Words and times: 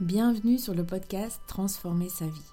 Bienvenue 0.00 0.58
sur 0.58 0.74
le 0.74 0.84
podcast 0.84 1.40
Transformer 1.46 2.10
sa 2.10 2.26
vie. 2.26 2.52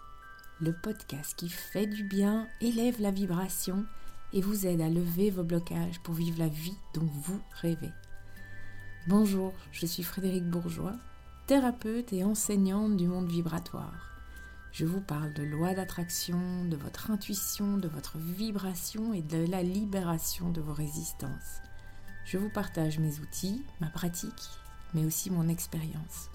Le 0.61 0.71
podcast 0.71 1.35
qui 1.35 1.49
fait 1.49 1.87
du 1.87 2.05
bien, 2.05 2.47
élève 2.61 3.01
la 3.01 3.11
vibration 3.11 3.85
et 4.31 4.39
vous 4.39 4.65
aide 4.65 4.79
à 4.79 4.87
lever 4.87 5.29
vos 5.29 5.43
blocages 5.43 5.99
pour 6.03 6.13
vivre 6.13 6.39
la 6.39 6.47
vie 6.47 6.77
dont 6.93 7.05
vous 7.05 7.41
rêvez. 7.59 7.91
Bonjour, 9.09 9.51
je 9.73 9.85
suis 9.85 10.03
Frédéric 10.03 10.49
Bourgeois, 10.49 10.95
thérapeute 11.45 12.13
et 12.13 12.23
enseignante 12.23 12.95
du 12.95 13.09
monde 13.09 13.27
vibratoire. 13.27 14.15
Je 14.71 14.85
vous 14.85 15.01
parle 15.01 15.33
de 15.33 15.43
loi 15.43 15.73
d'attraction, 15.73 16.63
de 16.63 16.77
votre 16.77 17.11
intuition, 17.11 17.77
de 17.77 17.89
votre 17.89 18.17
vibration 18.19 19.13
et 19.13 19.21
de 19.21 19.45
la 19.51 19.63
libération 19.63 20.49
de 20.49 20.61
vos 20.61 20.73
résistances. 20.73 21.59
Je 22.23 22.37
vous 22.37 22.49
partage 22.49 22.99
mes 22.99 23.19
outils, 23.19 23.65
ma 23.81 23.87
pratique, 23.87 24.49
mais 24.93 25.03
aussi 25.03 25.29
mon 25.29 25.49
expérience. 25.49 26.29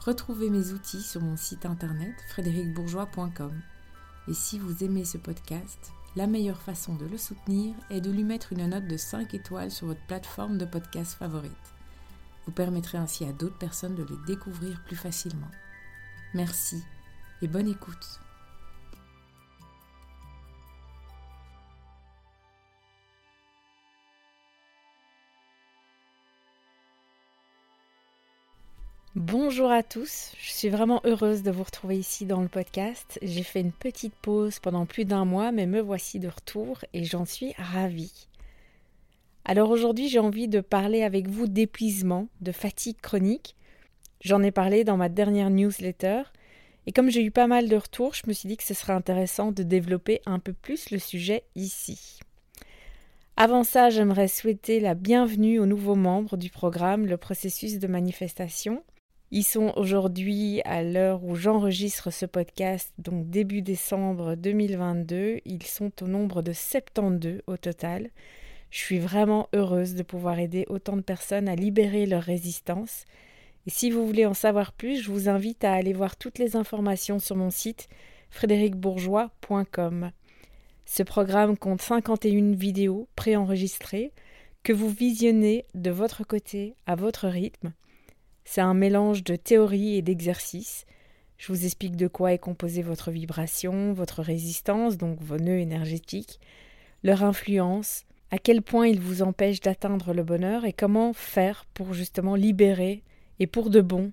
Retrouvez 0.00 0.48
mes 0.48 0.72
outils 0.72 1.02
sur 1.02 1.20
mon 1.20 1.36
site 1.36 1.66
internet 1.66 2.14
frédéricbourgeois.com. 2.28 3.52
Et 4.28 4.34
si 4.34 4.58
vous 4.58 4.82
aimez 4.82 5.04
ce 5.04 5.18
podcast, 5.18 5.92
la 6.16 6.26
meilleure 6.26 6.62
façon 6.62 6.94
de 6.94 7.04
le 7.04 7.18
soutenir 7.18 7.74
est 7.90 8.00
de 8.00 8.10
lui 8.10 8.24
mettre 8.24 8.54
une 8.54 8.66
note 8.66 8.86
de 8.86 8.96
5 8.96 9.34
étoiles 9.34 9.70
sur 9.70 9.88
votre 9.88 10.04
plateforme 10.06 10.56
de 10.56 10.64
podcast 10.64 11.12
favorite. 11.12 11.52
Vous 12.46 12.52
permettrez 12.52 12.96
ainsi 12.96 13.26
à 13.26 13.32
d'autres 13.32 13.58
personnes 13.58 13.94
de 13.94 14.02
le 14.02 14.16
découvrir 14.26 14.82
plus 14.84 14.96
facilement. 14.96 15.50
Merci 16.32 16.82
et 17.42 17.48
bonne 17.48 17.68
écoute. 17.68 18.20
Bonjour 29.16 29.72
à 29.72 29.82
tous, 29.82 30.34
je 30.40 30.52
suis 30.52 30.68
vraiment 30.68 31.00
heureuse 31.02 31.42
de 31.42 31.50
vous 31.50 31.64
retrouver 31.64 31.98
ici 31.98 32.26
dans 32.26 32.40
le 32.42 32.46
podcast. 32.46 33.18
J'ai 33.22 33.42
fait 33.42 33.60
une 33.60 33.72
petite 33.72 34.14
pause 34.14 34.60
pendant 34.60 34.86
plus 34.86 35.04
d'un 35.04 35.24
mois, 35.24 35.50
mais 35.50 35.66
me 35.66 35.80
voici 35.80 36.20
de 36.20 36.28
retour 36.28 36.84
et 36.92 37.02
j'en 37.02 37.24
suis 37.24 37.52
ravie. 37.58 38.28
Alors 39.44 39.70
aujourd'hui, 39.70 40.08
j'ai 40.08 40.20
envie 40.20 40.46
de 40.46 40.60
parler 40.60 41.02
avec 41.02 41.26
vous 41.26 41.48
d'épuisement, 41.48 42.28
de 42.40 42.52
fatigue 42.52 43.00
chronique. 43.00 43.56
J'en 44.20 44.44
ai 44.44 44.52
parlé 44.52 44.84
dans 44.84 44.96
ma 44.96 45.08
dernière 45.08 45.50
newsletter, 45.50 46.22
et 46.86 46.92
comme 46.92 47.10
j'ai 47.10 47.24
eu 47.24 47.32
pas 47.32 47.48
mal 47.48 47.68
de 47.68 47.76
retours, 47.76 48.14
je 48.14 48.28
me 48.28 48.32
suis 48.32 48.48
dit 48.48 48.56
que 48.56 48.62
ce 48.62 48.74
serait 48.74 48.92
intéressant 48.92 49.50
de 49.50 49.64
développer 49.64 50.20
un 50.24 50.38
peu 50.38 50.52
plus 50.52 50.92
le 50.92 51.00
sujet 51.00 51.42
ici. 51.56 52.20
Avant 53.36 53.64
ça, 53.64 53.90
j'aimerais 53.90 54.28
souhaiter 54.28 54.78
la 54.78 54.94
bienvenue 54.94 55.58
aux 55.58 55.66
nouveaux 55.66 55.96
membres 55.96 56.36
du 56.36 56.48
programme 56.48 57.06
Le 57.06 57.16
processus 57.16 57.80
de 57.80 57.88
manifestation. 57.88 58.84
Ils 59.32 59.44
sont 59.44 59.72
aujourd'hui, 59.76 60.60
à 60.64 60.82
l'heure 60.82 61.22
où 61.22 61.36
j'enregistre 61.36 62.10
ce 62.10 62.26
podcast, 62.26 62.92
donc 62.98 63.30
début 63.30 63.62
décembre 63.62 64.34
2022, 64.34 65.38
ils 65.44 65.62
sont 65.62 65.92
au 66.02 66.08
nombre 66.08 66.42
de 66.42 66.52
72 66.52 67.40
au 67.46 67.56
total. 67.56 68.10
Je 68.72 68.78
suis 68.78 68.98
vraiment 68.98 69.48
heureuse 69.52 69.94
de 69.94 70.02
pouvoir 70.02 70.40
aider 70.40 70.66
autant 70.68 70.96
de 70.96 71.02
personnes 71.02 71.48
à 71.48 71.54
libérer 71.54 72.06
leur 72.06 72.24
résistance. 72.24 73.04
Et 73.68 73.70
si 73.70 73.92
vous 73.92 74.04
voulez 74.04 74.26
en 74.26 74.34
savoir 74.34 74.72
plus, 74.72 75.00
je 75.00 75.12
vous 75.12 75.28
invite 75.28 75.62
à 75.62 75.74
aller 75.74 75.92
voir 75.92 76.16
toutes 76.16 76.40
les 76.40 76.56
informations 76.56 77.20
sur 77.20 77.36
mon 77.36 77.50
site 77.50 77.88
frédéricbourgeois.com. 78.30 80.10
Ce 80.86 81.04
programme 81.04 81.56
compte 81.56 81.82
51 81.82 82.54
vidéos 82.56 83.06
préenregistrées 83.14 84.12
que 84.64 84.72
vous 84.72 84.90
visionnez 84.90 85.66
de 85.74 85.92
votre 85.92 86.26
côté 86.26 86.74
à 86.86 86.96
votre 86.96 87.28
rythme 87.28 87.72
c'est 88.44 88.60
un 88.60 88.74
mélange 88.74 89.24
de 89.24 89.36
théorie 89.36 89.96
et 89.96 90.02
d'exercice. 90.02 90.86
Je 91.38 91.52
vous 91.52 91.64
explique 91.64 91.96
de 91.96 92.08
quoi 92.08 92.32
est 92.32 92.38
composée 92.38 92.82
votre 92.82 93.10
vibration, 93.10 93.92
votre 93.92 94.22
résistance, 94.22 94.96
donc 94.96 95.20
vos 95.20 95.38
nœuds 95.38 95.58
énergétiques, 95.58 96.40
leur 97.02 97.24
influence, 97.24 98.04
à 98.30 98.38
quel 98.38 98.62
point 98.62 98.86
ils 98.86 99.00
vous 99.00 99.22
empêchent 99.22 99.60
d'atteindre 99.60 100.12
le 100.12 100.22
bonheur 100.22 100.64
et 100.64 100.72
comment 100.72 101.12
faire 101.12 101.64
pour 101.74 101.94
justement 101.94 102.34
libérer 102.34 103.02
et 103.38 103.46
pour 103.46 103.70
de 103.70 103.80
bon 103.80 104.12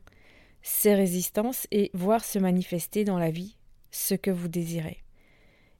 ces 0.61 0.95
résistances 0.95 1.67
et 1.71 1.91
voir 1.93 2.23
se 2.25 2.39
manifester 2.39 3.03
dans 3.03 3.19
la 3.19 3.29
vie 3.29 3.55
ce 3.91 4.15
que 4.15 4.31
vous 4.31 4.47
désirez. 4.47 5.03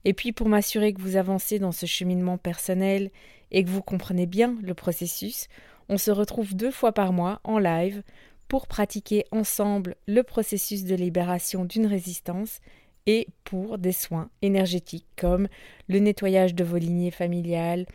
Et 0.05 0.13
puis 0.13 0.31
pour 0.31 0.47
m'assurer 0.47 0.93
que 0.93 1.01
vous 1.01 1.17
avancez 1.17 1.59
dans 1.59 1.71
ce 1.71 1.85
cheminement 1.85 2.37
personnel 2.37 3.11
et 3.51 3.63
que 3.63 3.69
vous 3.69 3.81
comprenez 3.81 4.25
bien 4.25 4.55
le 4.61 4.73
processus, 4.73 5.47
on 5.89 5.97
se 5.97 6.11
retrouve 6.11 6.55
deux 6.55 6.71
fois 6.71 6.91
par 6.91 7.13
mois 7.13 7.41
en 7.43 7.59
live 7.59 8.03
pour 8.47 8.67
pratiquer 8.67 9.25
ensemble 9.31 9.95
le 10.07 10.23
processus 10.23 10.83
de 10.83 10.95
libération 10.95 11.65
d'une 11.65 11.85
résistance 11.85 12.59
et 13.05 13.27
pour 13.43 13.77
des 13.77 13.91
soins 13.91 14.29
énergétiques 14.41 15.07
comme 15.15 15.47
le 15.87 15.99
nettoyage 15.99 16.55
de 16.55 16.63
vos 16.63 16.77
lignées 16.77 17.11
familiales, 17.11 17.85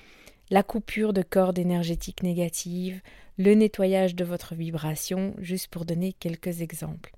la 0.51 0.63
coupure 0.63 1.13
de 1.13 1.23
cordes 1.23 1.59
énergétiques 1.59 2.23
négatives, 2.23 3.01
le 3.39 3.55
nettoyage 3.55 4.15
de 4.15 4.25
votre 4.25 4.55
vibration, 4.55 5.35
juste 5.39 5.69
pour 5.69 5.85
donner 5.85 6.13
quelques 6.13 6.61
exemples. 6.61 7.13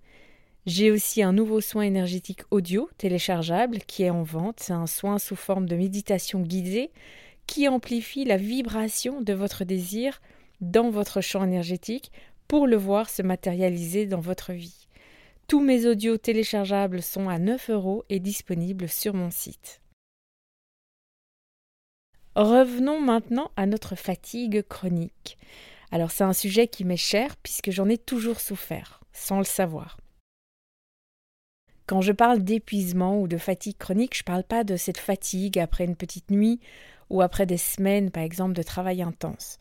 J'ai 0.66 0.91
aussi 0.91 1.22
un 1.22 1.33
nouveau 1.33 1.61
soin 1.61 1.83
énergétique 1.83 2.43
audio 2.51 2.89
téléchargeable 2.97 3.78
qui 3.81 4.05
est 4.05 4.11
en 4.11 4.22
vente. 4.22 4.61
C'est 4.61 4.72
un 4.72 4.87
soin 4.87 5.19
sous 5.19 5.37
forme 5.37 5.69
de 5.69 5.77
méditation 5.77 6.41
guidée 6.41 6.91
qui 7.47 7.69
amplifie 7.69 8.25
la 8.25 8.39
vibration 8.39 9.21
de 9.21 9.34
votre 9.34 9.65
désir 9.65 10.22
dans 10.62 10.89
votre 10.89 11.21
champ 11.21 11.45
énergétique 11.45 12.12
pour 12.54 12.69
le 12.69 12.76
voir 12.76 13.10
se 13.10 13.20
matérialiser 13.20 14.06
dans 14.06 14.20
votre 14.20 14.53
vie. 14.53 14.87
Tous 15.48 15.59
mes 15.59 15.87
audios 15.87 16.19
téléchargeables 16.19 17.03
sont 17.03 17.28
à 17.28 17.41
9 17.41 17.70
euros 17.70 18.04
et 18.10 18.20
disponibles 18.20 18.88
sur 18.88 19.12
mon 19.12 19.32
site. 19.32 19.81
Revenons 22.37 23.00
maintenant 23.00 23.50
à 23.56 23.66
notre 23.66 23.97
fatigue 23.97 24.62
chronique. 24.69 25.37
Alors 25.91 26.12
c'est 26.12 26.22
un 26.22 26.32
sujet 26.32 26.69
qui 26.69 26.84
m'est 26.84 26.97
cher 26.97 27.37
puisque 27.38 27.72
j'en 27.72 27.88
ai 27.88 27.98
toujours 27.98 28.38
souffert, 28.38 29.00
sans 29.12 29.38
le 29.38 29.44
savoir. 29.44 29.98
Quand 31.86 32.03
je 32.03 32.12
parle 32.12 32.44
d'épuisement 32.44 33.21
ou 33.21 33.26
de 33.26 33.36
fatigue 33.36 33.78
chronique, 33.78 34.16
je 34.16 34.22
ne 34.22 34.26
parle 34.26 34.44
pas 34.44 34.62
de 34.62 34.76
cette 34.76 34.98
fatigue 34.98 35.59
après 35.59 35.86
une 35.86 35.97
petite 35.97 36.31
nuit 36.31 36.60
ou 37.10 37.21
après 37.21 37.47
des 37.47 37.59
semaines, 37.59 38.12
par 38.12 38.22
exemple, 38.22 38.54
de 38.54 38.62
travail 38.62 39.03
intense. 39.03 39.59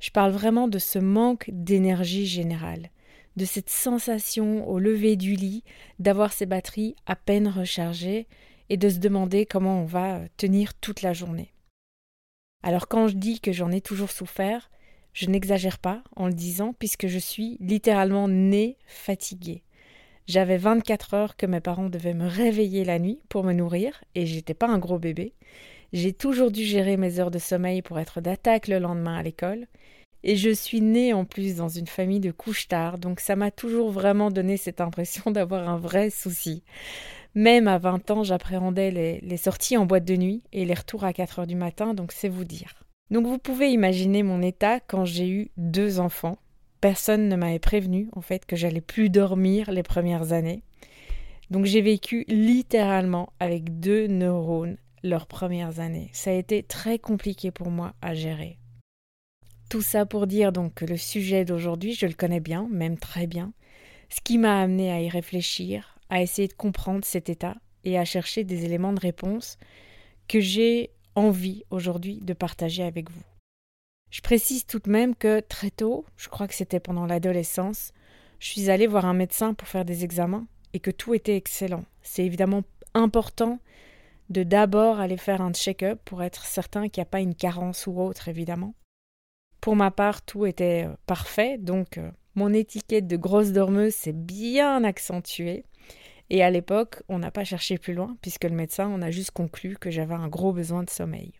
Je 0.00 0.10
parle 0.10 0.32
vraiment 0.32 0.68
de 0.68 0.78
ce 0.78 0.98
manque 0.98 1.50
d'énergie 1.52 2.26
générale, 2.26 2.90
de 3.36 3.44
cette 3.44 3.70
sensation 3.70 4.68
au 4.68 4.78
lever 4.78 5.16
du 5.16 5.34
lit 5.34 5.64
d'avoir 5.98 6.32
ses 6.32 6.46
batteries 6.46 6.96
à 7.06 7.16
peine 7.16 7.48
rechargées 7.48 8.26
et 8.68 8.76
de 8.76 8.88
se 8.88 8.98
demander 8.98 9.46
comment 9.46 9.82
on 9.82 9.86
va 9.86 10.20
tenir 10.36 10.74
toute 10.74 11.02
la 11.02 11.12
journée. 11.12 11.52
Alors 12.62 12.88
quand 12.88 13.08
je 13.08 13.16
dis 13.16 13.40
que 13.40 13.52
j'en 13.52 13.70
ai 13.70 13.80
toujours 13.80 14.10
souffert, 14.10 14.70
je 15.12 15.26
n'exagère 15.26 15.78
pas 15.78 16.02
en 16.16 16.26
le 16.26 16.32
disant 16.32 16.74
puisque 16.78 17.06
je 17.06 17.18
suis 17.18 17.56
littéralement 17.60 18.28
née 18.28 18.76
fatiguée. 18.86 19.62
J'avais 20.26 20.58
24 20.58 21.14
heures 21.14 21.36
que 21.36 21.46
mes 21.46 21.60
parents 21.60 21.88
devaient 21.88 22.14
me 22.14 22.26
réveiller 22.26 22.84
la 22.84 22.98
nuit 22.98 23.20
pour 23.28 23.44
me 23.44 23.54
nourrir 23.54 24.04
et 24.14 24.26
j'étais 24.26 24.54
pas 24.54 24.68
un 24.68 24.78
gros 24.78 24.98
bébé. 24.98 25.32
J'ai 25.92 26.12
toujours 26.12 26.50
dû 26.50 26.64
gérer 26.64 26.96
mes 26.96 27.18
heures 27.18 27.30
de 27.30 27.38
sommeil 27.38 27.80
pour 27.80 27.98
être 27.98 28.20
d'attaque 28.20 28.68
le 28.68 28.78
lendemain 28.78 29.16
à 29.16 29.22
l'école. 29.22 29.66
Et 30.22 30.36
je 30.36 30.50
suis 30.50 30.80
née 30.80 31.12
en 31.12 31.24
plus 31.24 31.56
dans 31.56 31.68
une 31.68 31.86
famille 31.86 32.20
de 32.20 32.32
couche 32.32 32.68
tard, 32.68 32.98
donc 32.98 33.20
ça 33.20 33.36
m'a 33.36 33.50
toujours 33.50 33.90
vraiment 33.90 34.30
donné 34.30 34.56
cette 34.56 34.80
impression 34.80 35.30
d'avoir 35.30 35.68
un 35.68 35.78
vrai 35.78 36.10
souci. 36.10 36.62
Même 37.34 37.68
à 37.68 37.78
20 37.78 38.10
ans, 38.10 38.22
j'appréhendais 38.24 38.90
les, 38.90 39.20
les, 39.20 39.36
sorties 39.36 39.76
en 39.76 39.86
boîte 39.86 40.04
de 40.04 40.16
nuit 40.16 40.42
et 40.52 40.64
les 40.64 40.74
retours 40.74 41.04
à 41.04 41.12
4 41.12 41.40
heures 41.40 41.46
du 41.46 41.54
matin, 41.54 41.94
donc 41.94 42.12
c'est 42.12 42.28
vous 42.28 42.44
dire. 42.44 42.84
Donc 43.10 43.26
vous 43.26 43.38
pouvez 43.38 43.70
imaginer 43.70 44.22
mon 44.22 44.42
état 44.42 44.80
quand 44.80 45.04
j'ai 45.04 45.28
eu 45.28 45.50
deux 45.56 46.00
enfants. 46.00 46.38
Personne 46.80 47.28
ne 47.28 47.36
m'avait 47.36 47.58
prévenu 47.58 48.08
en 48.12 48.20
fait 48.20 48.44
que 48.44 48.56
j'allais 48.56 48.80
plus 48.80 49.08
dormir 49.08 49.70
les 49.70 49.82
premières 49.82 50.32
années. 50.32 50.62
Donc 51.50 51.64
j'ai 51.64 51.80
vécu 51.80 52.24
littéralement 52.28 53.32
avec 53.40 53.80
deux 53.80 54.06
neurones 54.08 54.76
leurs 55.02 55.26
premières 55.26 55.80
années. 55.80 56.10
Ça 56.12 56.30
a 56.30 56.34
été 56.34 56.62
très 56.62 56.98
compliqué 56.98 57.50
pour 57.50 57.70
moi 57.70 57.94
à 58.02 58.14
gérer. 58.14 58.58
Tout 59.68 59.82
ça 59.82 60.06
pour 60.06 60.26
dire 60.26 60.52
donc 60.52 60.74
que 60.74 60.84
le 60.84 60.96
sujet 60.96 61.44
d'aujourd'hui, 61.44 61.94
je 61.94 62.06
le 62.06 62.14
connais 62.14 62.40
bien, 62.40 62.68
même 62.70 62.98
très 62.98 63.26
bien, 63.26 63.52
ce 64.08 64.20
qui 64.22 64.38
m'a 64.38 64.60
amené 64.60 64.90
à 64.90 65.00
y 65.00 65.08
réfléchir, 65.08 65.98
à 66.08 66.22
essayer 66.22 66.48
de 66.48 66.54
comprendre 66.54 67.04
cet 67.04 67.28
état 67.28 67.56
et 67.84 67.98
à 67.98 68.04
chercher 68.04 68.44
des 68.44 68.64
éléments 68.64 68.92
de 68.92 69.00
réponse 69.00 69.58
que 70.26 70.40
j'ai 70.40 70.90
envie 71.14 71.64
aujourd'hui 71.70 72.20
de 72.22 72.32
partager 72.32 72.82
avec 72.82 73.10
vous. 73.10 73.22
Je 74.10 74.22
précise 74.22 74.64
tout 74.64 74.78
de 74.78 74.90
même 74.90 75.14
que 75.14 75.40
très 75.40 75.70
tôt, 75.70 76.06
je 76.16 76.28
crois 76.28 76.48
que 76.48 76.54
c'était 76.54 76.80
pendant 76.80 77.04
l'adolescence, 77.04 77.92
je 78.38 78.48
suis 78.48 78.70
allée 78.70 78.86
voir 78.86 79.04
un 79.04 79.14
médecin 79.14 79.52
pour 79.52 79.68
faire 79.68 79.84
des 79.84 80.04
examens 80.04 80.46
et 80.72 80.80
que 80.80 80.90
tout 80.90 81.12
était 81.12 81.36
excellent. 81.36 81.84
C'est 82.02 82.24
évidemment 82.24 82.62
important 82.94 83.58
de 84.30 84.42
d'abord 84.42 85.00
aller 85.00 85.16
faire 85.16 85.40
un 85.40 85.52
check-up 85.52 86.00
pour 86.04 86.22
être 86.22 86.44
certain 86.44 86.88
qu'il 86.88 87.00
n'y 87.00 87.06
a 87.06 87.10
pas 87.10 87.20
une 87.20 87.34
carence 87.34 87.86
ou 87.86 88.00
autre, 88.00 88.28
évidemment. 88.28 88.74
Pour 89.60 89.76
ma 89.76 89.90
part, 89.90 90.22
tout 90.22 90.46
était 90.46 90.86
euh, 90.86 90.94
parfait, 91.06 91.58
donc 91.58 91.98
euh, 91.98 92.10
mon 92.34 92.52
étiquette 92.52 93.06
de 93.06 93.16
grosse 93.16 93.52
dormeuse 93.52 93.94
s'est 93.94 94.12
bien 94.12 94.84
accentuée. 94.84 95.64
Et 96.30 96.42
à 96.42 96.50
l'époque, 96.50 97.02
on 97.08 97.18
n'a 97.18 97.30
pas 97.30 97.44
cherché 97.44 97.78
plus 97.78 97.94
loin, 97.94 98.16
puisque 98.20 98.44
le 98.44 98.54
médecin 98.54 98.86
en 98.86 99.02
a 99.02 99.10
juste 99.10 99.30
conclu 99.30 99.76
que 99.76 99.90
j'avais 99.90 100.14
un 100.14 100.28
gros 100.28 100.52
besoin 100.52 100.82
de 100.82 100.90
sommeil. 100.90 101.32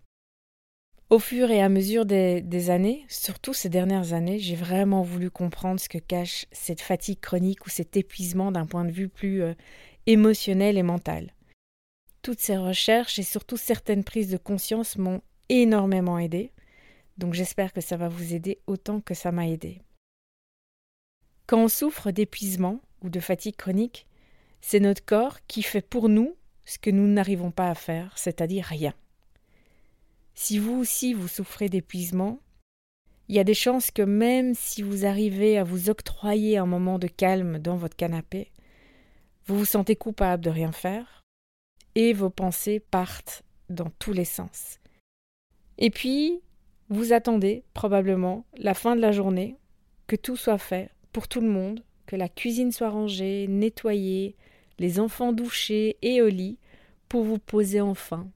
Au 1.11 1.19
fur 1.19 1.50
et 1.50 1.62
à 1.62 1.70
mesure 1.70 2.05
des, 2.05 2.70
années, 2.70 3.05
surtout 3.08 3.55
ces 3.55 3.70
dernières 3.70 4.12
années, 4.12 4.38
j'ai 4.38 4.56
vraiment 4.56 5.02
voulu 5.02 5.31
comprendre 5.31 5.81
ce 5.81 5.88
que 5.88 5.99
cache 5.99 6.46
cette 6.52 6.82
fatigue 6.82 7.20
chronique 7.20 7.64
ou 7.67 7.70
cet 7.70 7.96
épuisement 7.96 8.52
d'un 8.52 8.67
point 8.67 8.85
de 8.85 8.90
vue 8.90 9.08
plus 9.08 9.43
euh, 9.43 9.55
émotionnel 10.06 10.76
et 10.76 10.82
mental. 10.82 11.32
Toutes 12.28 12.40
ces 12.40 12.58
recherches 12.58 13.19
et 13.19 13.22
surtout 13.22 13.56
certaines 13.56 14.04
prises 14.04 14.28
de 14.28 14.36
conscience 14.36 14.98
m'ont 14.98 15.22
énormément 15.48 16.19
aidé, 16.19 16.52
donc 17.16 17.32
j'espère 17.32 17.72
que 17.72 17.80
ça 17.80 17.96
va 17.96 18.10
vous 18.10 18.34
aider 18.34 18.58
autant 18.66 19.00
que 19.00 19.14
ça 19.14 19.32
m'a 19.32 19.48
aidé. 19.48 19.80
Quand 21.46 21.64
on 21.64 21.69
souffre 21.69 22.10
d'épuisement 22.10 22.82
ou 23.00 23.08
de 23.08 23.19
fatigue 23.19 23.56
chronique, 23.56 24.06
c'est 24.60 24.78
notre 24.78 25.02
corps 25.02 25.38
qui 25.46 25.62
fait 25.62 25.80
pour 25.80 26.10
nous 26.10 26.36
ce 26.66 26.78
que 26.78 26.90
nous 26.90 27.06
n'arrivons 27.06 27.50
pas 27.50 27.70
à 27.70 27.75
faire, 27.75 28.12
c'est-à-dire 28.19 28.66
rien. 28.66 28.92
Si 30.34 30.58
vous 30.58 30.75
aussi 30.75 31.14
vous 31.14 31.28
souffrez 31.28 31.70
d'épuisement, 31.70 32.40
il 33.28 33.36
y 33.36 33.40
a 33.40 33.44
des 33.44 33.54
chances 33.54 33.90
que 33.90 34.02
même 34.02 34.54
si 34.54 34.82
vous 34.82 35.06
arrivez 35.06 35.56
à 35.56 35.64
vous 35.64 35.88
octroyer 35.88 36.58
un 36.58 36.66
moment 36.66 36.98
de 36.98 37.08
calme 37.08 37.58
dans 37.58 37.76
votre 37.76 37.96
canapé, 37.96 38.52
vous 39.46 39.56
vous 39.56 39.64
sentez 39.64 39.96
coupable 39.96 40.44
de 40.44 40.50
rien 40.50 40.72
faire 40.72 41.19
et 41.98 42.14
vos 42.14 42.30
pensées 42.30 42.80
partent 42.80 43.42
dans 43.68 43.90
tous 43.98 44.14
les 44.14 44.24
sens. 44.24 44.78
Et 45.76 45.90
puis, 45.90 46.40
vous 46.88 47.12
attendez 47.12 47.64
probablement 47.74 48.46
la 48.56 48.72
fin 48.72 48.96
de 48.96 49.02
la 49.02 49.12
journée, 49.12 49.56
que 50.06 50.16
tout 50.16 50.36
soit 50.36 50.58
fait 50.58 50.90
pour 51.12 51.28
tout 51.28 51.42
le 51.42 51.48
monde, 51.48 51.82
que 52.06 52.16
la 52.16 52.30
cuisine 52.30 52.72
soit 52.72 52.88
rangée, 52.88 53.46
nettoyée, 53.48 54.34
les 54.78 54.98
enfants 54.98 55.32
douchés 55.32 55.98
et 56.00 56.22
au 56.22 56.28
lit, 56.28 56.56
pour 57.10 57.24
vous 57.24 57.38
poser 57.38 57.82
enfin 57.82 58.26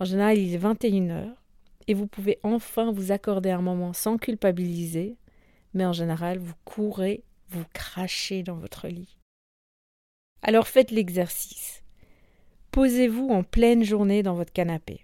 en 0.00 0.04
général, 0.04 0.38
il 0.38 0.54
est 0.54 0.58
21h 0.58 1.34
et 1.88 1.94
vous 1.94 2.06
pouvez 2.06 2.38
enfin 2.42 2.92
vous 2.92 3.10
accorder 3.10 3.50
un 3.50 3.60
moment 3.60 3.92
sans 3.92 4.16
culpabiliser, 4.16 5.16
mais 5.74 5.84
en 5.84 5.92
général, 5.92 6.38
vous 6.38 6.54
courez, 6.64 7.24
vous 7.48 7.64
crachez 7.72 8.42
dans 8.42 8.56
votre 8.56 8.86
lit. 8.86 9.16
Alors 10.42 10.68
faites 10.68 10.92
l'exercice. 10.92 11.82
Posez-vous 12.70 13.28
en 13.28 13.42
pleine 13.42 13.82
journée 13.82 14.22
dans 14.22 14.34
votre 14.34 14.52
canapé 14.52 15.02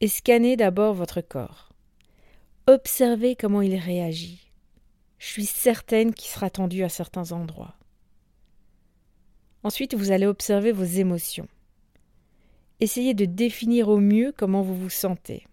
et 0.00 0.08
scannez 0.08 0.56
d'abord 0.56 0.94
votre 0.94 1.20
corps. 1.20 1.70
Observez 2.66 3.36
comment 3.36 3.62
il 3.62 3.76
réagit. 3.76 4.50
Je 5.18 5.26
suis 5.26 5.46
certaine 5.46 6.14
qu'il 6.14 6.30
sera 6.30 6.50
tendu 6.50 6.82
à 6.82 6.88
certains 6.88 7.32
endroits. 7.32 7.74
Ensuite, 9.62 9.94
vous 9.94 10.10
allez 10.10 10.26
observer 10.26 10.72
vos 10.72 10.84
émotions. 10.84 11.48
Essayez 12.80 13.12
de 13.12 13.26
définir 13.26 13.88
au 13.88 13.98
mieux 13.98 14.32
comment 14.34 14.62
vous 14.62 14.76
vous 14.76 14.90
sentez. 14.90 15.46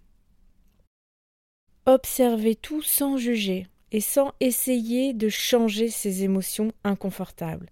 Observez 1.86 2.56
tout 2.56 2.82
sans 2.82 3.18
juger 3.18 3.68
et 3.92 4.00
sans 4.00 4.34
essayer 4.40 5.14
de 5.14 5.28
changer 5.28 5.90
ces 5.90 6.24
émotions 6.24 6.72
inconfortables. 6.86 7.68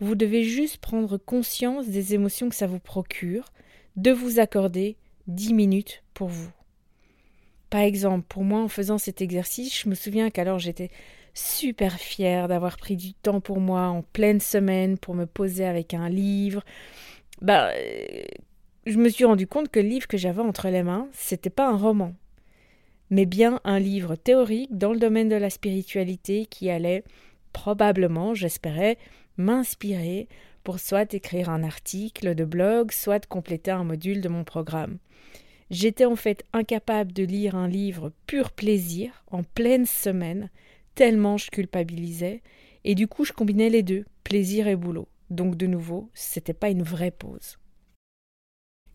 Vous 0.00 0.14
devez 0.14 0.44
juste 0.44 0.78
prendre 0.78 1.18
conscience 1.18 1.88
des 1.88 2.14
émotions 2.14 2.48
que 2.48 2.54
ça 2.54 2.66
vous 2.66 2.80
procure, 2.80 3.52
de 3.96 4.10
vous 4.10 4.38
accorder 4.38 4.96
dix 5.26 5.52
minutes 5.52 6.02
pour 6.14 6.28
vous. 6.28 6.50
Par 7.68 7.82
exemple, 7.82 8.24
pour 8.28 8.42
moi, 8.42 8.60
en 8.60 8.68
faisant 8.68 8.98
cet 8.98 9.20
exercice, 9.20 9.78
je 9.78 9.88
me 9.88 9.94
souviens 9.94 10.30
qu'alors 10.30 10.58
j'étais 10.58 10.90
super 11.34 11.98
fière 11.98 12.48
d'avoir 12.48 12.76
pris 12.76 12.96
du 12.96 13.12
temps 13.14 13.40
pour 13.40 13.60
moi 13.60 13.82
en 13.82 14.02
pleine 14.02 14.40
semaine 14.40 14.98
pour 14.98 15.14
me 15.14 15.26
poser 15.26 15.64
avec 15.64 15.94
un 15.94 16.08
livre. 16.08 16.64
Bah, 17.40 17.70
je 18.86 18.96
me 18.96 19.08
suis 19.08 19.24
rendu 19.24 19.46
compte 19.46 19.68
que 19.68 19.80
le 19.80 19.88
livre 19.88 20.08
que 20.08 20.16
j'avais 20.16 20.42
entre 20.42 20.68
les 20.68 20.82
mains, 20.82 21.08
c'était 21.12 21.50
pas 21.50 21.68
un 21.68 21.76
roman, 21.76 22.14
mais 23.10 23.26
bien 23.26 23.60
un 23.64 23.78
livre 23.78 24.16
théorique 24.16 24.76
dans 24.76 24.92
le 24.92 24.98
domaine 24.98 25.28
de 25.28 25.36
la 25.36 25.50
spiritualité 25.50 26.46
qui 26.46 26.70
allait 26.70 27.04
probablement, 27.52 28.34
j'espérais, 28.34 28.98
m'inspirer 29.40 30.28
pour 30.62 30.78
soit 30.78 31.12
écrire 31.14 31.48
un 31.50 31.64
article 31.64 32.34
de 32.34 32.44
blog, 32.44 32.92
soit 32.92 33.26
compléter 33.26 33.70
un 33.70 33.84
module 33.84 34.20
de 34.20 34.28
mon 34.28 34.44
programme. 34.44 34.98
J'étais 35.70 36.04
en 36.04 36.16
fait 36.16 36.44
incapable 36.52 37.12
de 37.12 37.22
lire 37.22 37.54
un 37.54 37.68
livre 37.68 38.12
pur 38.26 38.50
plaisir 38.52 39.24
en 39.30 39.42
pleine 39.42 39.86
semaine, 39.86 40.50
tellement 40.94 41.36
je 41.36 41.50
culpabilisais, 41.50 42.42
et 42.84 42.94
du 42.94 43.06
coup 43.06 43.24
je 43.24 43.32
combinais 43.32 43.70
les 43.70 43.82
deux, 43.82 44.04
plaisir 44.24 44.68
et 44.68 44.76
boulot. 44.76 45.08
Donc 45.30 45.56
de 45.56 45.66
nouveau, 45.66 46.10
c'était 46.12 46.54
pas 46.54 46.70
une 46.70 46.82
vraie 46.82 47.12
pause. 47.12 47.58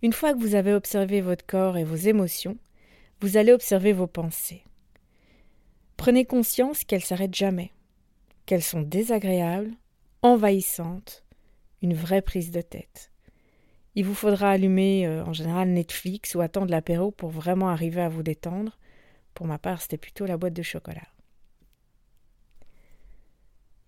Une 0.01 0.13
fois 0.13 0.33
que 0.33 0.39
vous 0.39 0.56
avez 0.56 0.74
observé 0.74 1.21
votre 1.21 1.45
corps 1.45 1.77
et 1.77 1.86
vos 1.86 1.95
émotions, 1.95 2.57
vous 3.21 3.38
allez 3.38 3.53
observer 3.53 3.94
vos 3.94 4.07
pensées. 4.07 4.63
Prenez 5.98 6.25
conscience 6.25 6.83
qu'elles 6.83 7.03
s'arrêtent 7.03 7.36
jamais, 7.36 7.71
qu'elles 8.45 8.62
sont 8.62 8.81
désagréables, 8.81 9.71
envahissantes, 10.21 11.23
une 11.81 11.94
vraie 11.94 12.21
prise 12.21 12.51
de 12.51 12.62
tête. 12.62 13.12
Il 13.95 14.06
vous 14.06 14.13
faudra 14.13 14.51
allumer 14.51 15.07
euh, 15.07 15.23
en 15.23 15.33
général 15.33 15.69
Netflix 15.69 16.35
ou 16.35 16.41
attendre 16.41 16.69
l'apéro 16.69 17.12
pour 17.12 17.29
vraiment 17.29 17.69
arriver 17.69 18.01
à 18.01 18.09
vous 18.09 18.23
détendre. 18.23 18.77
Pour 19.33 19.47
ma 19.47 19.57
part, 19.57 19.81
c'était 19.81 19.97
plutôt 19.97 20.25
la 20.25 20.38
boîte 20.38 20.53
de 20.53 20.63
chocolat. 20.63 21.07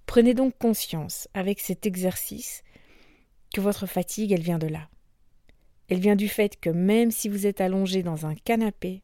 Prenez 0.06 0.34
donc 0.34 0.58
conscience 0.58 1.28
avec 1.34 1.60
cet 1.60 1.86
exercice 1.86 2.64
que 3.54 3.62
votre 3.62 3.86
fatigue, 3.86 4.32
elle 4.32 4.42
vient 4.42 4.60
de 4.60 4.68
là. 4.68 4.90
Elle 5.90 6.00
vient 6.00 6.16
du 6.16 6.30
fait 6.30 6.60
que 6.60 6.70
même 6.70 7.12
si 7.12 7.30
vous 7.30 7.46
êtes 7.46 7.62
allongé 7.62 8.04
dans 8.04 8.26
un 8.26 8.36
canapé, 8.36 9.04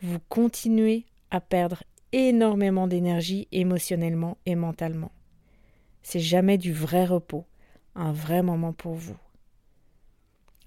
vous 0.00 0.18
continuez 0.28 1.04
à 1.30 1.40
perdre 1.40 1.82
énormément 2.12 2.86
d'énergie 2.86 3.48
émotionnellement 3.52 4.38
et 4.46 4.54
mentalement. 4.54 5.12
C'est 6.10 6.20
jamais 6.20 6.56
du 6.56 6.72
vrai 6.72 7.04
repos, 7.04 7.44
un 7.94 8.12
vrai 8.12 8.40
moment 8.40 8.72
pour 8.72 8.94
vous. 8.94 9.18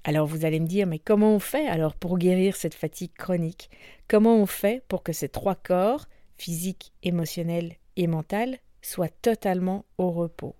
Alors 0.03 0.27
vous 0.27 0.45
allez 0.45 0.59
me 0.59 0.67
dire, 0.67 0.85
mais 0.85 0.99
comment 0.99 1.33
on 1.33 1.39
fait 1.39 1.65
alors 1.65 1.95
pour 1.95 2.19
guérir 2.19 2.55
cette 2.55 2.75
fatigue 2.75 3.15
chronique? 3.15 3.71
Comment 4.07 4.35
on 4.35 4.45
fait 4.45 4.85
pour 4.88 5.01
que 5.01 5.13
ces 5.13 5.29
trois 5.29 5.55
corps, 5.55 6.05
physique, 6.38 6.93
émotionnel 7.01 7.77
et 7.95 8.05
mental, 8.05 8.59
soient 8.83 9.09
totalement 9.09 9.83
au 9.98 10.12
repos? 10.12 10.55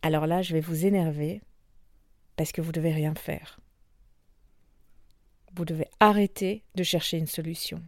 Alors 0.00 0.26
là, 0.26 0.40
je 0.40 0.54
vais 0.54 0.62
vous 0.62 0.86
énerver 0.86 1.42
parce 2.36 2.52
que 2.52 2.62
vous 2.62 2.72
devez 2.72 2.94
rien 2.94 3.14
faire. 3.14 3.60
Vous 5.54 5.66
devez 5.66 5.88
arrêter 6.00 6.64
de 6.76 6.82
chercher 6.82 7.18
une 7.18 7.26
solution. 7.26 7.82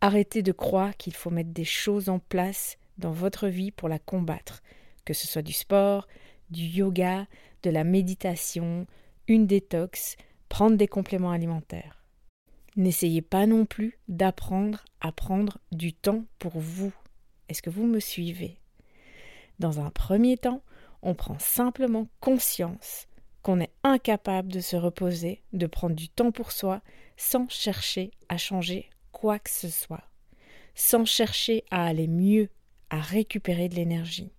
Arrêtez 0.00 0.42
de 0.42 0.52
croire 0.52 0.96
qu'il 0.96 1.14
faut 1.14 1.30
mettre 1.30 1.50
des 1.50 1.64
choses 1.64 2.08
en 2.08 2.20
place 2.20 2.78
dans 2.98 3.12
votre 3.12 3.48
vie 3.48 3.70
pour 3.70 3.88
la 3.88 3.98
combattre, 3.98 4.62
que 5.04 5.14
ce 5.14 5.26
soit 5.26 5.42
du 5.42 5.52
sport, 5.52 6.06
du 6.50 6.62
yoga, 6.62 7.26
de 7.62 7.70
la 7.70 7.84
méditation, 7.84 8.86
une 9.28 9.46
détox, 9.46 10.16
prendre 10.48 10.76
des 10.76 10.88
compléments 10.88 11.32
alimentaires. 11.32 12.04
N'essayez 12.76 13.22
pas 13.22 13.46
non 13.46 13.64
plus 13.64 13.98
d'apprendre 14.08 14.84
à 15.00 15.10
prendre 15.10 15.58
du 15.72 15.92
temps 15.92 16.24
pour 16.38 16.58
vous. 16.58 16.92
Est-ce 17.48 17.62
que 17.62 17.70
vous 17.70 17.86
me 17.86 18.00
suivez? 18.00 18.58
Dans 19.58 19.80
un 19.80 19.90
premier 19.90 20.36
temps, 20.36 20.62
on 21.02 21.14
prend 21.14 21.38
simplement 21.38 22.08
conscience 22.20 23.06
qu'on 23.42 23.60
est 23.60 23.72
incapable 23.84 24.52
de 24.52 24.60
se 24.60 24.76
reposer, 24.76 25.42
de 25.52 25.66
prendre 25.66 25.94
du 25.94 26.08
temps 26.08 26.32
pour 26.32 26.52
soi, 26.52 26.82
sans 27.16 27.48
chercher 27.48 28.10
à 28.28 28.36
changer 28.36 28.90
quoi 29.12 29.38
que 29.38 29.50
ce 29.50 29.68
soit, 29.68 30.04
sans 30.74 31.04
chercher 31.04 31.64
à 31.70 31.86
aller 31.86 32.08
mieux, 32.08 32.50
à 32.90 33.00
récupérer 33.00 33.68
de 33.68 33.74
l'énergie. 33.74 34.32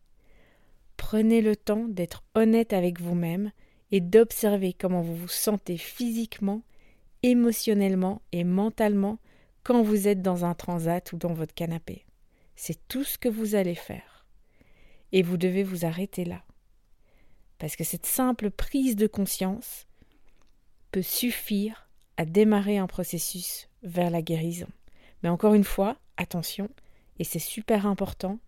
Prenez 0.97 1.41
le 1.41 1.55
temps 1.55 1.87
d'être 1.87 2.23
honnête 2.35 2.73
avec 2.73 2.99
vous-même 2.99 3.51
et 3.91 4.01
d'observer 4.01 4.73
comment 4.73 5.01
vous 5.01 5.15
vous 5.15 5.27
sentez 5.27 5.77
physiquement, 5.77 6.63
émotionnellement 7.23 8.21
et 8.31 8.43
mentalement 8.43 9.19
quand 9.63 9.81
vous 9.81 10.07
êtes 10.07 10.21
dans 10.21 10.45
un 10.45 10.53
transat 10.53 11.11
ou 11.13 11.17
dans 11.17 11.33
votre 11.33 11.53
canapé. 11.53 12.05
C'est 12.55 12.87
tout 12.87 13.03
ce 13.03 13.17
que 13.17 13.29
vous 13.29 13.55
allez 13.55 13.75
faire. 13.75 14.25
Et 15.11 15.21
vous 15.21 15.37
devez 15.37 15.63
vous 15.63 15.85
arrêter 15.85 16.25
là. 16.25 16.43
Parce 17.59 17.75
que 17.75 17.83
cette 17.83 18.05
simple 18.05 18.51
prise 18.51 18.95
de 18.95 19.07
conscience 19.07 19.87
peut 20.91 21.01
suffire 21.01 21.89
à 22.17 22.25
démarrer 22.25 22.77
un 22.77 22.87
processus 22.87 23.69
vers 23.83 24.09
la 24.09 24.21
guérison. 24.21 24.67
Mais 25.21 25.29
encore 25.29 25.53
une 25.53 25.63
fois, 25.63 25.97
attention, 26.17 26.69
et 27.19 27.23
c'est 27.23 27.39
super 27.39 27.85
important, 27.85 28.39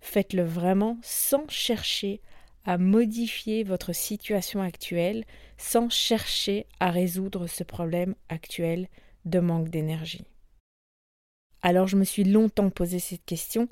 faites-le 0.00 0.44
vraiment 0.44 0.98
sans 1.02 1.48
chercher 1.48 2.20
à 2.64 2.78
modifier 2.78 3.62
votre 3.62 3.92
situation 3.92 4.62
actuelle, 4.62 5.24
sans 5.58 5.90
chercher 5.90 6.66
à 6.80 6.90
résoudre 6.90 7.46
ce 7.46 7.62
problème 7.62 8.14
actuel 8.28 8.88
de 9.24 9.38
manque 9.38 9.68
d'énergie. 9.68 10.24
Alors 11.62 11.86
je 11.86 11.96
me 11.96 12.04
suis 12.04 12.24
longtemps 12.24 12.70
posé 12.70 12.98
cette 12.98 13.24
question, 13.24 13.68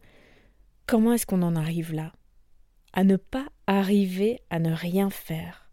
comment 0.86 1.12
est-ce 1.12 1.26
qu'on 1.26 1.42
en 1.42 1.56
arrive 1.56 1.92
là? 1.92 2.12
À 2.92 3.04
ne 3.04 3.16
pas 3.16 3.46
arriver 3.66 4.40
à 4.50 4.58
ne 4.58 4.72
rien 4.72 5.08
faire, 5.10 5.70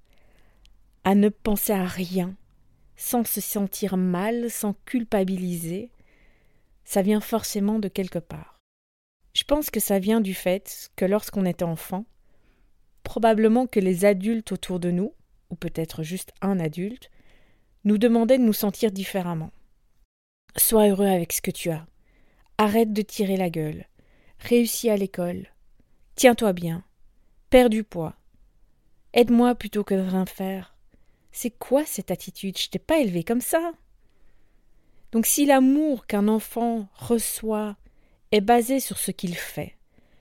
à 1.03 1.15
ne 1.15 1.29
penser 1.29 1.73
à 1.73 1.85
rien, 1.85 2.35
sans 2.95 3.25
se 3.25 3.41
sentir 3.41 3.97
mal, 3.97 4.49
sans 4.49 4.73
culpabiliser, 4.85 5.91
ça 6.83 7.01
vient 7.01 7.21
forcément 7.21 7.79
de 7.79 7.87
quelque 7.87 8.19
part. 8.19 8.58
Je 9.33 9.43
pense 9.43 9.69
que 9.69 9.79
ça 9.79 9.99
vient 9.99 10.21
du 10.21 10.33
fait 10.33 10.89
que 10.95 11.05
lorsqu'on 11.05 11.45
était 11.45 11.63
enfant, 11.63 12.05
probablement 13.03 13.67
que 13.67 13.79
les 13.79 14.05
adultes 14.05 14.51
autour 14.51 14.79
de 14.79 14.91
nous, 14.91 15.13
ou 15.49 15.55
peut-être 15.55 16.03
juste 16.03 16.33
un 16.41 16.59
adulte, 16.59 17.09
nous 17.83 17.97
demandaient 17.97 18.37
de 18.37 18.43
nous 18.43 18.53
sentir 18.53 18.91
différemment. 18.91 19.51
Sois 20.55 20.89
heureux 20.89 21.07
avec 21.07 21.33
ce 21.33 21.41
que 21.41 21.51
tu 21.51 21.69
as. 21.69 21.85
Arrête 22.57 22.91
de 22.91 23.01
tirer 23.01 23.37
la 23.37 23.49
gueule. 23.49 23.85
Réussis 24.39 24.89
à 24.89 24.97
l'école. 24.97 25.47
Tiens-toi 26.15 26.53
bien. 26.53 26.83
Perds 27.49 27.69
du 27.69 27.83
poids. 27.83 28.15
Aide-moi 29.13 29.55
plutôt 29.55 29.83
que 29.83 29.95
de 29.95 30.01
rien 30.01 30.25
faire. 30.25 30.75
C'est 31.31 31.51
quoi 31.51 31.85
cette 31.85 32.11
attitude? 32.11 32.57
Je 32.57 32.69
t'ai 32.69 32.79
pas 32.79 32.99
élevé 32.99 33.23
comme 33.23 33.41
ça. 33.41 33.71
Donc 35.11 35.25
si 35.25 35.45
l'amour 35.45 36.05
qu'un 36.05 36.27
enfant 36.27 36.89
reçoit 36.93 37.77
est 38.31 38.41
basé 38.41 38.79
sur 38.79 38.97
ce 38.97 39.11
qu'il 39.11 39.35
fait, 39.35 39.75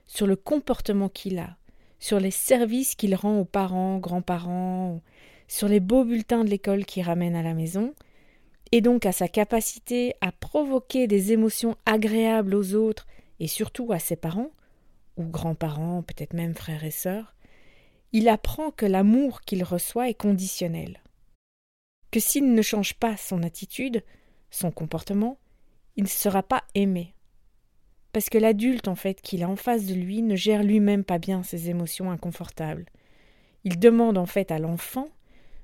sur 0.07 0.27
le 0.27 0.35
comportement 0.35 1.09
qu'il 1.09 1.39
a, 1.39 1.57
sur 1.99 2.19
les 2.19 2.31
services 2.31 2.95
qu'il 2.95 3.15
rend 3.15 3.39
aux 3.39 3.45
parents, 3.45 3.97
grands-parents, 3.99 5.01
sur 5.47 5.67
les 5.67 5.79
beaux 5.79 6.03
bulletins 6.03 6.43
de 6.43 6.49
l'école 6.49 6.85
qu'il 6.85 7.03
ramène 7.03 7.35
à 7.35 7.43
la 7.43 7.53
maison, 7.53 7.93
et 8.71 8.81
donc 8.81 9.05
à 9.05 9.11
sa 9.11 9.27
capacité 9.27 10.13
à 10.21 10.31
provoquer 10.31 11.07
des 11.07 11.31
émotions 11.31 11.75
agréables 11.85 12.55
aux 12.55 12.75
autres 12.75 13.07
et 13.39 13.47
surtout 13.47 13.91
à 13.91 13.99
ses 13.99 14.15
parents, 14.15 14.51
ou 15.17 15.25
grands-parents, 15.25 16.03
peut-être 16.03 16.33
même 16.33 16.55
frères 16.55 16.83
et 16.83 16.91
sœurs, 16.91 17.35
il 18.11 18.27
apprend 18.27 18.71
que 18.71 18.85
l'amour 18.85 19.41
qu'il 19.41 19.63
reçoit 19.63 20.09
est 20.09 20.13
conditionnel. 20.13 21.01
Que 22.11 22.19
s'il 22.19 22.53
ne 22.53 22.61
change 22.61 22.95
pas 22.95 23.17
son 23.17 23.43
attitude, 23.43 24.03
son 24.49 24.71
comportement, 24.71 25.37
il 25.95 26.03
ne 26.03 26.09
sera 26.09 26.41
pas 26.41 26.63
aimé. 26.73 27.13
Parce 28.11 28.29
que 28.29 28.37
l'adulte, 28.37 28.87
en 28.87 28.95
fait, 28.95 29.21
qu'il 29.21 29.43
a 29.43 29.49
en 29.49 29.55
face 29.55 29.85
de 29.85 29.93
lui 29.93 30.21
ne 30.21 30.35
gère 30.35 30.63
lui-même 30.63 31.03
pas 31.03 31.19
bien 31.19 31.43
ses 31.43 31.69
émotions 31.69 32.11
inconfortables. 32.11 32.85
Il 33.63 33.79
demande 33.79 34.17
en 34.17 34.25
fait 34.25 34.51
à 34.51 34.59
l'enfant 34.59 35.09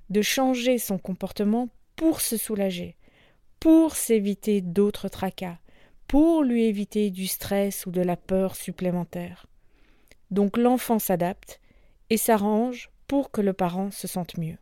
de 0.09 0.21
changer 0.21 0.77
son 0.77 0.97
comportement 0.97 1.69
pour 1.95 2.21
se 2.21 2.37
soulager, 2.37 2.95
pour 3.59 3.95
s'éviter 3.95 4.61
d'autres 4.61 5.09
tracas, 5.09 5.57
pour 6.07 6.43
lui 6.43 6.65
éviter 6.65 7.09
du 7.09 7.25
stress 7.25 7.85
ou 7.85 7.91
de 7.91 8.01
la 8.01 8.17
peur 8.17 8.55
supplémentaire. 8.55 9.47
Donc 10.29 10.57
l'enfant 10.57 10.99
s'adapte 10.99 11.59
et 12.09 12.17
s'arrange 12.17 12.89
pour 13.07 13.31
que 13.31 13.41
le 13.41 13.53
parent 13.53 13.91
se 13.91 14.07
sente 14.07 14.37
mieux. 14.37 14.57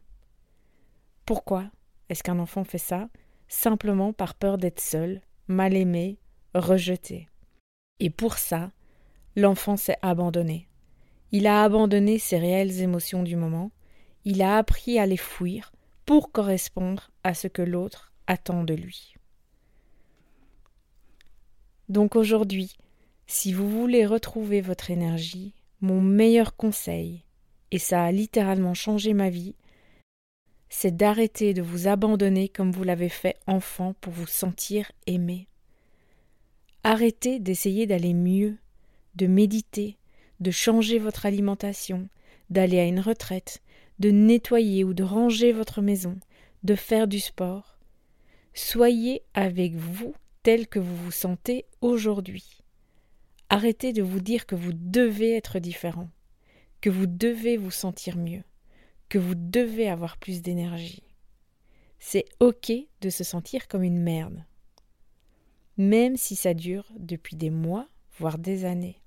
Pourquoi 1.25 1.66
est-ce 2.10 2.24
qu'un 2.24 2.40
enfant 2.40 2.63
fait 2.63 2.78
ça? 2.78 3.10
Simplement 3.48 4.13
par 4.13 4.36
peur 4.36 4.58
d'être 4.58 4.82
seul, 4.82 5.22
mal 5.48 5.75
aimé, 5.75 6.18
rejeté. 6.54 7.28
Et 8.03 8.10
pour 8.10 8.38
ça, 8.38 8.69
l'enfant 9.38 9.77
s'est 9.77 9.95
abandonné. 10.01 10.67
Il 11.31 11.48
a 11.48 11.63
abandonné 11.63 12.19
ses 12.19 12.38
réelles 12.38 12.81
émotions 12.81 13.24
du 13.24 13.38
moment, 13.38 13.72
il 14.25 14.41
a 14.41 14.57
appris 14.57 15.00
à 15.00 15.05
les 15.05 15.15
fuir 15.15 15.72
pour 16.05 16.33
correspondre 16.33 17.12
à 17.24 17.33
ce 17.33 17.48
que 17.48 17.62
l'autre 17.62 18.12
attend 18.27 18.65
de 18.65 18.74
lui. 18.74 19.15
Donc 21.88 22.17
aujourd'hui, 22.17 22.75
si 23.25 23.53
vous 23.53 23.69
voulez 23.69 24.05
retrouver 24.05 24.60
votre 24.60 24.91
énergie, 24.91 25.53
mon 25.79 26.01
meilleur 26.01 26.57
conseil, 26.57 27.24
et 27.72 27.79
ça 27.79 28.03
a 28.03 28.12
littéralement 28.12 28.74
changé 28.74 29.13
ma 29.13 29.29
vie, 29.29 29.55
c'est 30.67 30.98
d'arrêter 30.98 31.53
de 31.53 31.62
vous 31.62 31.88
abandonner 31.88 32.50
comme 32.50 32.74
vous 32.74 32.83
l'avez 32.83 33.07
fait 33.07 33.38
enfant 33.48 33.93
pour 34.01 34.12
vous 34.12 34.27
sentir 34.27 34.91
aimé. 35.07 35.48
Arrêtez 36.84 37.40
d'essayer 37.40 37.88
d'aller 37.88 38.13
mieux, 38.13 38.58
de 39.16 39.25
méditer, 39.25 39.98
de 40.42 40.52
changer 40.52 41.00
votre 41.00 41.25
alimentation, 41.25 42.10
d'aller 42.50 42.80
à 42.80 42.86
une 42.86 43.00
retraite, 43.00 43.62
de 44.00 44.12
nettoyer 44.12 44.84
ou 44.84 44.94
de 44.94 45.04
ranger 45.04 45.54
votre 45.54 45.82
maison, 45.82 46.18
de 46.63 46.75
faire 46.75 47.08
du 47.08 47.20
sport. 47.20 47.80
Soyez 48.54 49.24
avec 49.34 49.75
vous 49.75 50.13
tel 50.44 50.68
que 50.68 50.80
vous 50.80 50.96
vous 50.96 51.12
sentez 51.12 51.66
aujourd'hui. 51.80 52.62
Arrêtez 53.50 53.94
de 53.94 54.04
vous 54.04 54.20
dire 54.20 54.46
que 54.46 54.56
vous 54.56 54.74
devez 54.74 55.36
être 55.36 55.60
différent, 55.60 56.10
que 56.82 56.90
vous 56.90 57.08
devez 57.08 57.56
vous 57.56 57.72
sentir 57.72 58.18
mieux, 58.18 58.44
que 59.08 59.18
vous 59.18 59.36
devez 59.36 59.88
avoir 59.88 60.18
plus 60.18 60.42
d'énergie. 60.42 61.04
C'est 62.00 62.25
ok 62.42 62.74
de 63.00 63.10
se 63.10 63.24
sentir 63.24 63.70
comme 63.70 63.84
une 63.84 64.02
merde, 64.02 64.44
même 65.77 66.18
si 66.18 66.36
ça 66.36 66.53
dure 66.53 66.86
depuis 66.98 67.36
des 67.36 67.50
mois, 67.50 67.88
voire 68.18 68.38
des 68.38 68.65
années. 68.65 69.00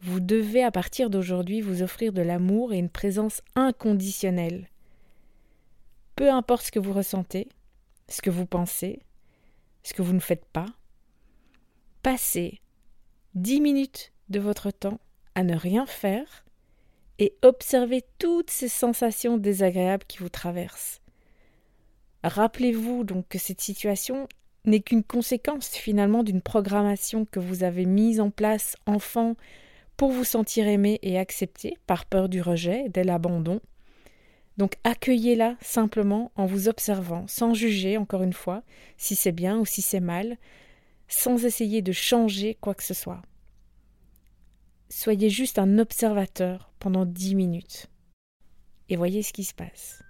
Vous 0.00 0.20
devez 0.20 0.64
à 0.64 0.72
partir 0.72 1.10
d'aujourd'hui 1.10 1.60
vous 1.60 1.82
offrir 1.82 2.12
de 2.12 2.22
l'amour 2.22 2.72
et 2.72 2.78
une 2.78 2.90
présence 2.90 3.40
inconditionnelle. 3.54 4.68
Peu 6.16 6.30
importe 6.30 6.66
ce 6.66 6.72
que 6.72 6.80
vous 6.80 6.92
ressentez, 6.92 7.48
ce 8.08 8.20
que 8.20 8.30
vous 8.30 8.46
pensez, 8.46 9.00
ce 9.82 9.94
que 9.94 10.02
vous 10.02 10.12
ne 10.12 10.20
faites 10.20 10.44
pas, 10.46 10.66
passez 12.02 12.60
dix 13.34 13.60
minutes 13.60 14.12
de 14.28 14.40
votre 14.40 14.70
temps 14.70 15.00
à 15.34 15.44
ne 15.44 15.56
rien 15.56 15.86
faire 15.86 16.44
et 17.18 17.36
observez 17.42 18.02
toutes 18.18 18.50
ces 18.50 18.68
sensations 18.68 19.38
désagréables 19.38 20.04
qui 20.06 20.18
vous 20.18 20.28
traversent. 20.28 21.00
Rappelez-vous 22.24 23.04
donc 23.04 23.28
que 23.28 23.38
cette 23.38 23.60
situation 23.60 24.28
n'est 24.64 24.80
qu'une 24.80 25.02
conséquence 25.02 25.70
finalement 25.70 26.22
d'une 26.22 26.40
programmation 26.40 27.24
que 27.24 27.40
vous 27.40 27.64
avez 27.64 27.84
mise 27.84 28.20
en 28.20 28.30
place 28.30 28.76
enfant 28.86 29.36
pour 29.96 30.12
vous 30.12 30.24
sentir 30.24 30.66
aimé 30.66 30.98
et 31.02 31.18
accepté 31.18 31.76
par 31.86 32.06
peur 32.06 32.28
du 32.28 32.40
rejet, 32.40 32.88
de 32.88 33.00
l'abandon. 33.00 33.60
Donc 34.56 34.76
accueillez-la 34.84 35.56
simplement 35.60 36.30
en 36.36 36.46
vous 36.46 36.68
observant, 36.68 37.26
sans 37.26 37.54
juger, 37.54 37.96
encore 37.96 38.22
une 38.22 38.32
fois, 38.32 38.62
si 38.96 39.16
c'est 39.16 39.32
bien 39.32 39.58
ou 39.58 39.66
si 39.66 39.82
c'est 39.82 40.00
mal, 40.00 40.36
sans 41.08 41.44
essayer 41.44 41.82
de 41.82 41.92
changer 41.92 42.56
quoi 42.60 42.74
que 42.74 42.82
ce 42.82 42.94
soit. 42.94 43.22
Soyez 44.88 45.30
juste 45.30 45.58
un 45.58 45.78
observateur 45.78 46.70
pendant 46.78 47.06
dix 47.06 47.34
minutes 47.34 47.88
et 48.88 48.96
voyez 48.96 49.22
ce 49.22 49.32
qui 49.32 49.44
se 49.44 49.54
passe. 49.54 50.01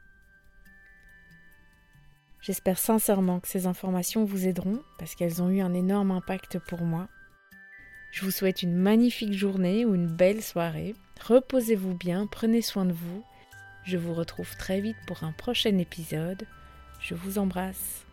J'espère 2.42 2.78
sincèrement 2.78 3.40
que 3.40 3.48
ces 3.48 3.66
informations 3.66 4.24
vous 4.24 4.46
aideront 4.46 4.82
parce 4.98 5.14
qu'elles 5.14 5.42
ont 5.42 5.48
eu 5.48 5.60
un 5.60 5.74
énorme 5.74 6.10
impact 6.10 6.58
pour 6.58 6.82
moi 6.82 7.08
je 8.12 8.26
vous 8.26 8.30
souhaite 8.30 8.62
une 8.62 8.76
magnifique 8.76 9.32
journée 9.32 9.86
ou 9.86 9.94
une 9.94 10.06
belle 10.06 10.42
soirée. 10.42 10.94
Reposez-vous 11.26 11.94
bien, 11.94 12.26
prenez 12.26 12.60
soin 12.60 12.84
de 12.84 12.92
vous. 12.92 13.24
Je 13.84 13.96
vous 13.96 14.12
retrouve 14.12 14.54
très 14.58 14.82
vite 14.82 14.98
pour 15.06 15.24
un 15.24 15.32
prochain 15.32 15.78
épisode. 15.78 16.46
Je 17.00 17.14
vous 17.14 17.38
embrasse. 17.38 18.04